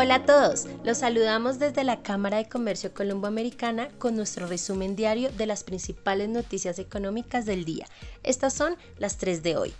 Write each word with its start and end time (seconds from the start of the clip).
Hola 0.00 0.14
a 0.14 0.26
todos, 0.26 0.66
los 0.84 0.98
saludamos 0.98 1.58
desde 1.58 1.82
la 1.82 2.02
Cámara 2.02 2.36
de 2.36 2.48
Comercio 2.48 2.94
Colomboamericana 2.94 3.88
con 3.98 4.14
nuestro 4.14 4.46
resumen 4.46 4.94
diario 4.94 5.28
de 5.32 5.44
las 5.44 5.64
principales 5.64 6.28
noticias 6.28 6.78
económicas 6.78 7.46
del 7.46 7.64
día. 7.64 7.84
Estas 8.22 8.54
son 8.54 8.76
las 8.98 9.16
tres 9.16 9.42
de 9.42 9.56
hoy. 9.56 9.74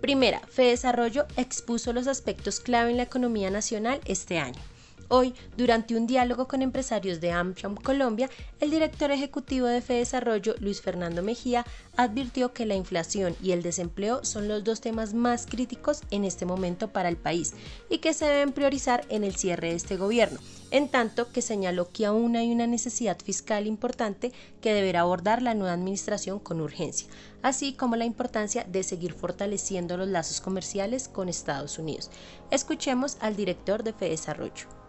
Primera, 0.00 0.40
Desarrollo 0.56 1.26
expuso 1.36 1.92
los 1.92 2.06
aspectos 2.06 2.58
clave 2.58 2.92
en 2.92 2.96
la 2.96 3.02
economía 3.02 3.50
nacional 3.50 4.00
este 4.06 4.38
año. 4.38 4.62
Hoy, 5.08 5.34
durante 5.56 5.96
un 5.96 6.06
diálogo 6.06 6.48
con 6.48 6.62
empresarios 6.62 7.20
de 7.20 7.32
AmCham 7.32 7.74
Colombia, 7.74 8.30
el 8.60 8.70
director 8.70 9.10
ejecutivo 9.10 9.66
de 9.66 9.80
Desarrollo, 9.80 10.54
Luis 10.60 10.80
Fernando 10.80 11.22
Mejía, 11.22 11.66
advirtió 11.96 12.52
que 12.52 12.66
la 12.66 12.74
inflación 12.74 13.36
y 13.42 13.52
el 13.52 13.62
desempleo 13.62 14.24
son 14.24 14.48
los 14.48 14.64
dos 14.64 14.80
temas 14.80 15.14
más 15.14 15.46
críticos 15.46 16.02
en 16.10 16.24
este 16.24 16.46
momento 16.46 16.88
para 16.88 17.08
el 17.08 17.16
país 17.16 17.54
y 17.90 17.98
que 17.98 18.14
se 18.14 18.24
deben 18.24 18.52
priorizar 18.52 19.04
en 19.08 19.24
el 19.24 19.36
cierre 19.36 19.68
de 19.68 19.74
este 19.74 19.96
gobierno, 19.96 20.40
en 20.70 20.88
tanto 20.88 21.30
que 21.30 21.42
señaló 21.42 21.90
que 21.92 22.06
aún 22.06 22.36
hay 22.36 22.50
una 22.50 22.66
necesidad 22.66 23.18
fiscal 23.22 23.66
importante 23.66 24.32
que 24.60 24.74
deberá 24.74 25.00
abordar 25.00 25.42
la 25.42 25.54
nueva 25.54 25.74
administración 25.74 26.38
con 26.38 26.60
urgencia, 26.60 27.08
así 27.42 27.74
como 27.74 27.96
la 27.96 28.06
importancia 28.06 28.64
de 28.64 28.82
seguir 28.82 29.12
fortaleciendo 29.12 29.96
los 29.96 30.08
lazos 30.08 30.40
comerciales 30.40 31.08
con 31.08 31.28
Estados 31.28 31.78
Unidos. 31.78 32.10
Escuchemos 32.50 33.16
al 33.20 33.36
director 33.36 33.82
de 33.82 33.92
Desarrollo. 33.92 34.83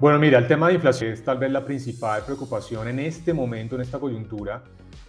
Bueno, 0.00 0.18
mira, 0.18 0.38
el 0.38 0.48
tema 0.48 0.68
de 0.68 0.74
inflación 0.76 1.12
es 1.12 1.22
tal 1.22 1.36
vez 1.36 1.52
la 1.52 1.62
principal 1.62 2.22
preocupación 2.24 2.88
en 2.88 3.00
este 3.00 3.34
momento, 3.34 3.74
en 3.74 3.82
esta 3.82 3.98
coyuntura. 3.98 4.62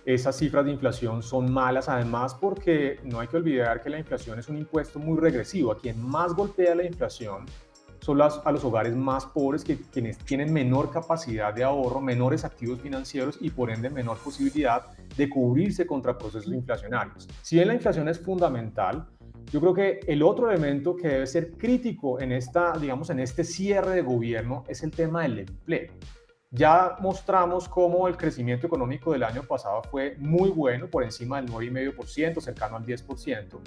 Esas 0.05 0.37
cifras 0.37 0.65
de 0.65 0.71
inflación 0.71 1.23
son 1.23 1.49
malas, 1.49 1.87
además 1.87 2.35
porque 2.35 2.99
no 3.05 3.21
hay 3.21 3.29
que 3.29 3.37
olvidar 3.37 3.81
que 3.81 3.89
la 3.89 3.99
inflación 3.99 4.37
es 4.37 4.49
un 4.49 4.57
impuesto 4.57 4.99
muy 4.99 5.17
regresivo. 5.17 5.71
A 5.71 5.77
quien 5.77 6.05
más 6.05 6.33
golpea 6.33 6.75
la 6.75 6.83
inflación 6.83 7.45
son 8.01 8.17
las, 8.17 8.41
a 8.43 8.51
los 8.51 8.65
hogares 8.65 8.93
más 8.93 9.25
pobres, 9.27 9.63
que, 9.63 9.79
quienes 9.79 10.17
tienen 10.17 10.51
menor 10.51 10.91
capacidad 10.91 11.53
de 11.53 11.63
ahorro, 11.63 12.01
menores 12.01 12.43
activos 12.43 12.81
financieros 12.81 13.37
y 13.39 13.49
por 13.49 13.71
ende 13.71 13.89
menor 13.89 14.17
posibilidad 14.17 14.87
de 15.15 15.29
cubrirse 15.29 15.87
contra 15.87 16.17
procesos 16.17 16.51
inflacionarios. 16.51 17.29
Si 17.41 17.55
bien 17.55 17.69
la 17.69 17.75
inflación 17.75 18.09
es 18.09 18.19
fundamental, 18.19 19.07
yo 19.51 19.59
creo 19.59 19.73
que 19.73 19.99
el 20.07 20.23
otro 20.23 20.49
elemento 20.49 20.95
que 20.95 21.09
debe 21.09 21.27
ser 21.27 21.51
crítico 21.51 22.21
en, 22.21 22.31
esta, 22.31 22.77
digamos, 22.77 23.09
en 23.09 23.19
este 23.19 23.43
cierre 23.43 23.95
de 23.95 24.01
gobierno 24.01 24.63
es 24.67 24.81
el 24.83 24.91
tema 24.91 25.23
del 25.23 25.39
empleo. 25.39 25.91
Ya 26.51 26.95
mostramos 26.99 27.67
cómo 27.67 28.07
el 28.07 28.15
crecimiento 28.15 28.67
económico 28.67 29.11
del 29.11 29.23
año 29.23 29.43
pasado 29.43 29.81
fue 29.83 30.15
muy 30.19 30.49
bueno, 30.49 30.89
por 30.89 31.03
encima 31.03 31.41
del 31.41 31.51
9,5%, 31.51 32.41
cercano 32.41 32.77
al 32.77 32.85
10%, 32.85 33.59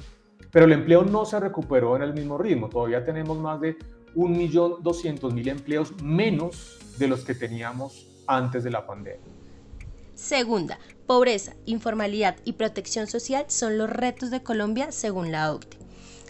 pero 0.51 0.67
el 0.67 0.73
empleo 0.73 1.03
no 1.05 1.25
se 1.25 1.39
recuperó 1.39 1.97
en 1.97 2.03
el 2.03 2.15
mismo 2.15 2.39
ritmo. 2.39 2.69
Todavía 2.69 3.05
tenemos 3.05 3.39
más 3.39 3.61
de 3.61 3.77
1.200.000 4.15 5.49
empleos 5.49 6.03
menos 6.03 6.79
de 6.99 7.09
los 7.09 7.25
que 7.25 7.35
teníamos 7.35 8.07
antes 8.27 8.65
de 8.65 8.71
la 8.71 8.87
pandemia. 8.87 9.27
Segunda, 10.15 10.79
pobreza, 11.07 11.55
informalidad 11.67 12.37
y 12.45 12.55
protección 12.55 13.07
social 13.07 13.45
son 13.49 13.79
los 13.79 13.91
retos 13.91 14.31
de 14.31 14.43
Colombia 14.43 14.93
según 14.93 15.33
la 15.33 15.53
OCDE. 15.53 15.85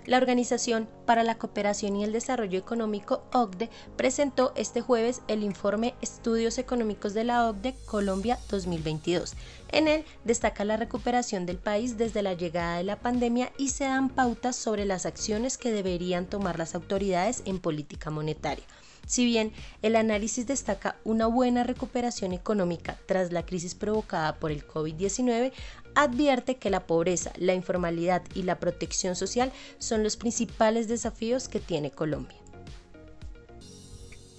La 0.06 0.18
Organización 0.18 0.86
para 1.06 1.22
la 1.22 1.38
Cooperación 1.38 1.96
y 1.96 2.04
el 2.04 2.12
Desarrollo 2.12 2.58
Económico, 2.58 3.24
OCDE, 3.32 3.70
presentó 3.96 4.52
este 4.54 4.82
jueves 4.82 5.22
el 5.28 5.42
informe 5.42 5.94
Estudios 6.02 6.58
Económicos 6.58 7.14
de 7.14 7.24
la 7.24 7.48
OCDE 7.48 7.74
Colombia 7.86 8.38
2022. 8.50 9.34
En 9.72 9.88
él 9.88 10.04
destaca 10.24 10.64
la 10.64 10.76
recuperación 10.76 11.46
del 11.46 11.56
país 11.56 11.96
desde 11.96 12.22
la 12.22 12.34
llegada 12.34 12.76
de 12.76 12.84
la 12.84 13.00
pandemia 13.00 13.50
y 13.56 13.70
se 13.70 13.84
dan 13.84 14.10
pautas 14.10 14.56
sobre 14.56 14.84
las 14.84 15.06
acciones 15.06 15.56
que 15.56 15.72
deberían 15.72 16.26
tomar 16.26 16.58
las 16.58 16.74
autoridades 16.74 17.42
en 17.46 17.58
política 17.58 18.10
monetaria. 18.10 18.64
Si 19.06 19.24
bien 19.24 19.52
el 19.82 19.96
análisis 19.96 20.46
destaca 20.46 20.96
una 21.04 21.26
buena 21.26 21.64
recuperación 21.64 22.32
económica 22.32 22.98
tras 23.06 23.32
la 23.32 23.44
crisis 23.44 23.74
provocada 23.74 24.36
por 24.36 24.50
el 24.50 24.66
COVID-19, 24.66 25.52
advierte 25.94 26.56
que 26.56 26.70
la 26.70 26.86
pobreza, 26.86 27.32
la 27.36 27.54
informalidad 27.54 28.22
y 28.34 28.42
la 28.42 28.58
protección 28.58 29.16
social 29.16 29.52
son 29.78 30.02
los 30.02 30.16
principales 30.16 30.88
desafíos 30.88 31.48
que 31.48 31.60
tiene 31.60 31.90
Colombia. 31.90 32.38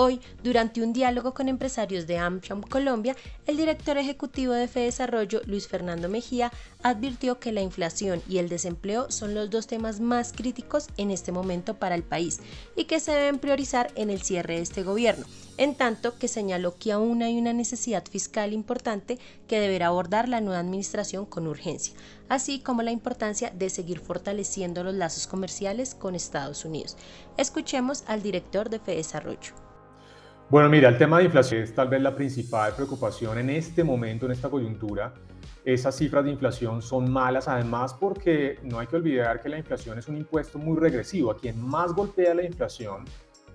Hoy, 0.00 0.20
durante 0.44 0.80
un 0.80 0.92
diálogo 0.92 1.34
con 1.34 1.48
empresarios 1.48 2.06
de 2.06 2.18
AmCham 2.18 2.62
Colombia, 2.62 3.16
el 3.48 3.56
director 3.56 3.98
ejecutivo 3.98 4.52
de 4.52 4.68
Desarrollo, 4.68 5.40
Luis 5.44 5.66
Fernando 5.66 6.08
Mejía, 6.08 6.52
advirtió 6.84 7.40
que 7.40 7.50
la 7.50 7.62
inflación 7.62 8.22
y 8.28 8.38
el 8.38 8.48
desempleo 8.48 9.10
son 9.10 9.34
los 9.34 9.50
dos 9.50 9.66
temas 9.66 9.98
más 9.98 10.32
críticos 10.32 10.86
en 10.98 11.10
este 11.10 11.32
momento 11.32 11.80
para 11.80 11.96
el 11.96 12.04
país 12.04 12.38
y 12.76 12.84
que 12.84 13.00
se 13.00 13.10
deben 13.10 13.40
priorizar 13.40 13.90
en 13.96 14.10
el 14.10 14.22
cierre 14.22 14.54
de 14.54 14.62
este 14.62 14.84
gobierno, 14.84 15.26
en 15.56 15.74
tanto 15.74 16.16
que 16.16 16.28
señaló 16.28 16.78
que 16.78 16.92
aún 16.92 17.24
hay 17.24 17.36
una 17.36 17.52
necesidad 17.52 18.04
fiscal 18.06 18.52
importante 18.52 19.18
que 19.48 19.58
deberá 19.58 19.88
abordar 19.88 20.28
la 20.28 20.40
nueva 20.40 20.60
administración 20.60 21.26
con 21.26 21.48
urgencia, 21.48 21.94
así 22.28 22.60
como 22.60 22.82
la 22.82 22.92
importancia 22.92 23.50
de 23.50 23.68
seguir 23.68 23.98
fortaleciendo 23.98 24.84
los 24.84 24.94
lazos 24.94 25.26
comerciales 25.26 25.96
con 25.96 26.14
Estados 26.14 26.64
Unidos. 26.64 26.96
Escuchemos 27.36 28.04
al 28.06 28.22
director 28.22 28.70
de 28.70 28.78
Desarrollo. 28.78 29.67
Bueno, 30.50 30.70
mira, 30.70 30.88
el 30.88 30.96
tema 30.96 31.18
de 31.18 31.24
inflación 31.24 31.60
es 31.60 31.74
tal 31.74 31.88
vez 31.88 32.00
la 32.00 32.16
principal 32.16 32.72
preocupación 32.74 33.36
en 33.36 33.50
este 33.50 33.84
momento, 33.84 34.24
en 34.24 34.32
esta 34.32 34.48
coyuntura. 34.48 35.12
Esas 35.62 35.94
cifras 35.94 36.24
de 36.24 36.30
inflación 36.30 36.80
son 36.80 37.12
malas, 37.12 37.48
además 37.48 37.92
porque 37.92 38.58
no 38.62 38.78
hay 38.78 38.86
que 38.86 38.96
olvidar 38.96 39.42
que 39.42 39.50
la 39.50 39.58
inflación 39.58 39.98
es 39.98 40.08
un 40.08 40.16
impuesto 40.16 40.58
muy 40.58 40.78
regresivo. 40.78 41.30
A 41.30 41.36
quien 41.36 41.60
más 41.60 41.92
golpea 41.92 42.32
la 42.32 42.44
inflación 42.44 43.04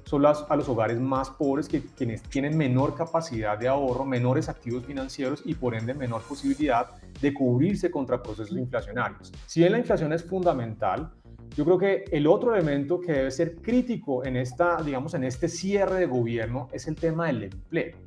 son 0.04 0.24
a 0.24 0.56
los 0.56 0.70
hogares 0.70 1.00
más 1.00 1.32
pobres, 1.32 1.68
que, 1.68 1.82
quienes 1.82 2.22
tienen 2.22 2.56
menor 2.56 2.94
capacidad 2.94 3.58
de 3.58 3.68
ahorro, 3.68 4.06
menores 4.06 4.48
activos 4.48 4.86
financieros 4.86 5.42
y 5.46 5.56
por 5.56 5.74
ende 5.74 5.96
menor 5.96 6.22
posibilidad 6.22 6.90
de 7.20 7.34
cubrirse 7.34 7.90
contra 7.90 8.22
procesos 8.22 8.56
inflacionarios. 8.56 9.32
Si 9.48 9.62
bien 9.62 9.72
la 9.72 9.80
inflación 9.80 10.14
es 10.14 10.24
fundamental, 10.24 11.12
yo 11.56 11.66
creo 11.66 11.78
que 11.78 12.06
el 12.12 12.28
otro 12.28 12.56
elemento 12.56 13.00
que 13.00 13.12
debe 13.12 13.32
ser 13.32 13.58
crítico 13.58 14.26
en, 14.26 14.38
esta, 14.38 14.82
digamos, 14.82 15.14
en 15.14 15.24
este 15.24 15.48
cierre 15.48 16.00
de 16.00 16.06
gobierno 16.06 16.68
es 16.72 16.88
el 16.88 16.96
tema 16.96 17.28
del 17.28 17.44
empleo. 17.44 17.98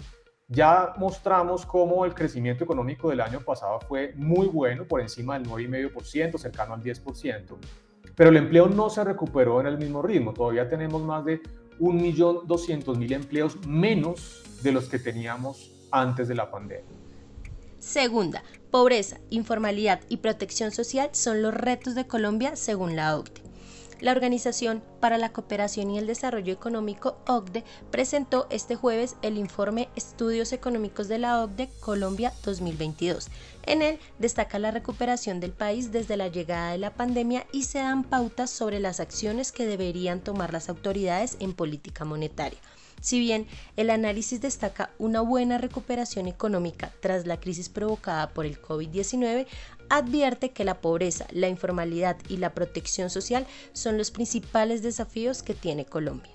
Ya 0.48 0.94
mostramos 0.98 1.66
cómo 1.66 2.04
el 2.04 2.14
crecimiento 2.14 2.64
económico 2.64 3.10
del 3.10 3.20
año 3.20 3.40
pasado 3.40 3.80
fue 3.80 4.12
muy 4.16 4.46
bueno, 4.46 4.84
por 4.84 5.00
encima 5.00 5.38
del 5.38 5.48
9,5%, 5.48 6.38
cercano 6.38 6.74
al 6.74 6.82
10%, 6.82 7.56
pero 8.14 8.30
el 8.30 8.36
empleo 8.36 8.68
no 8.68 8.88
se 8.90 9.04
recuperó 9.04 9.60
en 9.60 9.66
el 9.66 9.78
mismo 9.78 10.02
ritmo. 10.02 10.32
Todavía 10.32 10.68
tenemos 10.68 11.02
más 11.02 11.24
de 11.24 11.40
1.200.000 11.78 13.12
empleos 13.12 13.66
menos 13.66 14.42
de 14.62 14.72
los 14.72 14.88
que 14.88 14.98
teníamos 14.98 15.72
antes 15.90 16.28
de 16.28 16.34
la 16.34 16.50
pandemia. 16.50 16.84
Segunda, 17.78 18.42
pobreza, 18.76 19.16
informalidad 19.30 20.02
y 20.10 20.18
protección 20.18 20.70
social 20.70 21.08
son 21.12 21.40
los 21.40 21.54
retos 21.54 21.94
de 21.94 22.06
Colombia 22.06 22.56
según 22.56 22.94
la 22.94 23.16
OCDE. 23.16 23.40
La 24.00 24.12
Organización 24.12 24.84
para 25.00 25.16
la 25.16 25.32
Cooperación 25.32 25.90
y 25.90 25.96
el 25.96 26.06
Desarrollo 26.06 26.52
Económico, 26.52 27.16
OCDE, 27.26 27.64
presentó 27.90 28.46
este 28.50 28.76
jueves 28.76 29.16
el 29.22 29.38
informe 29.38 29.88
Estudios 29.96 30.52
Económicos 30.52 31.08
de 31.08 31.18
la 31.18 31.42
OCDE 31.42 31.70
Colombia 31.80 32.34
2022. 32.44 33.28
En 33.62 33.80
él 33.80 33.98
destaca 34.18 34.58
la 34.58 34.72
recuperación 34.72 35.40
del 35.40 35.52
país 35.52 35.90
desde 35.90 36.18
la 36.18 36.28
llegada 36.28 36.72
de 36.72 36.78
la 36.78 36.92
pandemia 36.92 37.46
y 37.52 37.62
se 37.62 37.78
dan 37.78 38.04
pautas 38.04 38.50
sobre 38.50 38.78
las 38.78 39.00
acciones 39.00 39.52
que 39.52 39.64
deberían 39.64 40.20
tomar 40.20 40.52
las 40.52 40.68
autoridades 40.68 41.38
en 41.40 41.54
política 41.54 42.04
monetaria. 42.04 42.58
Si 43.00 43.20
bien 43.20 43.46
el 43.76 43.90
análisis 43.90 44.40
destaca 44.40 44.90
una 44.98 45.20
buena 45.20 45.58
recuperación 45.58 46.26
económica 46.26 46.92
tras 47.00 47.26
la 47.26 47.38
crisis 47.38 47.68
provocada 47.68 48.30
por 48.30 48.46
el 48.46 48.60
COVID-19, 48.60 49.46
advierte 49.88 50.50
que 50.50 50.64
la 50.64 50.80
pobreza, 50.80 51.26
la 51.30 51.48
informalidad 51.48 52.16
y 52.28 52.38
la 52.38 52.54
protección 52.54 53.10
social 53.10 53.46
son 53.72 53.98
los 53.98 54.10
principales 54.10 54.82
desafíos 54.82 55.42
que 55.42 55.54
tiene 55.54 55.84
Colombia. 55.84 56.32